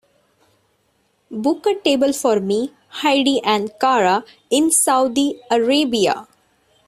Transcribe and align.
book 1.29 1.63
a 1.67 1.79
table 1.81 2.11
for 2.11 2.39
me, 2.39 2.71
heidi 2.89 3.39
and 3.43 3.71
cara 3.79 4.23
in 4.49 4.71
Saudi 4.71 5.39
Arabia 5.51 6.25